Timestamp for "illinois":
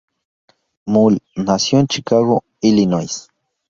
2.59-3.29